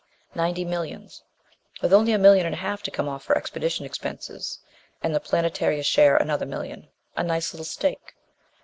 [0.33, 1.21] Ninety millions,
[1.79, 4.57] with only a million and a half to come off for expedition expenses,
[5.03, 6.87] and the Planetara's share another million.
[7.15, 8.15] A nice little stake.